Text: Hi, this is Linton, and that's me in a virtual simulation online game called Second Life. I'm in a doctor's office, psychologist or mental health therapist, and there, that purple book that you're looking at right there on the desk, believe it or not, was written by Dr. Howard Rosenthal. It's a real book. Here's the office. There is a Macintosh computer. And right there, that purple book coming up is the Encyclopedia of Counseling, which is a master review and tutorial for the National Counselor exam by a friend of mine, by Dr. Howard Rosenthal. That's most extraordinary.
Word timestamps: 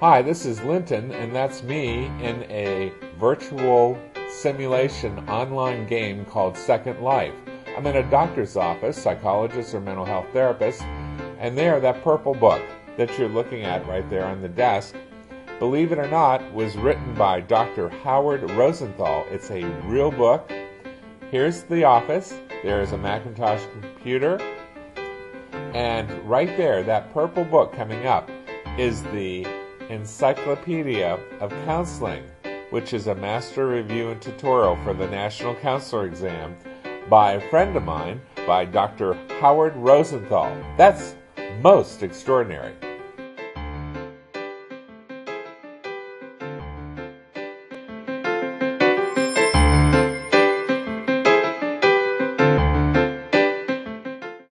Hi, 0.00 0.22
this 0.22 0.46
is 0.46 0.62
Linton, 0.62 1.12
and 1.12 1.36
that's 1.36 1.62
me 1.62 2.06
in 2.22 2.44
a 2.44 2.90
virtual 3.18 3.98
simulation 4.30 5.18
online 5.28 5.86
game 5.86 6.24
called 6.24 6.56
Second 6.56 7.02
Life. 7.02 7.34
I'm 7.76 7.86
in 7.86 7.96
a 7.96 8.10
doctor's 8.10 8.56
office, 8.56 8.96
psychologist 8.96 9.74
or 9.74 9.80
mental 9.82 10.06
health 10.06 10.24
therapist, 10.32 10.80
and 11.38 11.54
there, 11.54 11.80
that 11.80 12.02
purple 12.02 12.32
book 12.32 12.62
that 12.96 13.18
you're 13.18 13.28
looking 13.28 13.64
at 13.64 13.86
right 13.86 14.08
there 14.08 14.24
on 14.24 14.40
the 14.40 14.48
desk, 14.48 14.94
believe 15.58 15.92
it 15.92 15.98
or 15.98 16.08
not, 16.08 16.50
was 16.54 16.76
written 16.76 17.14
by 17.14 17.42
Dr. 17.42 17.90
Howard 17.90 18.50
Rosenthal. 18.52 19.26
It's 19.30 19.50
a 19.50 19.66
real 19.82 20.10
book. 20.10 20.50
Here's 21.30 21.64
the 21.64 21.84
office. 21.84 22.32
There 22.62 22.80
is 22.80 22.92
a 22.92 22.96
Macintosh 22.96 23.60
computer. 23.78 24.40
And 25.74 26.10
right 26.26 26.56
there, 26.56 26.82
that 26.84 27.12
purple 27.12 27.44
book 27.44 27.74
coming 27.74 28.06
up 28.06 28.30
is 28.78 29.02
the 29.02 29.46
Encyclopedia 29.90 31.18
of 31.40 31.50
Counseling, 31.64 32.22
which 32.70 32.92
is 32.92 33.08
a 33.08 33.14
master 33.16 33.66
review 33.66 34.10
and 34.10 34.22
tutorial 34.22 34.76
for 34.84 34.94
the 34.94 35.08
National 35.08 35.54
Counselor 35.56 36.06
exam 36.06 36.56
by 37.08 37.32
a 37.32 37.50
friend 37.50 37.76
of 37.76 37.82
mine, 37.82 38.20
by 38.46 38.64
Dr. 38.64 39.14
Howard 39.40 39.74
Rosenthal. 39.74 40.56
That's 40.76 41.16
most 41.60 42.04
extraordinary. 42.04 42.72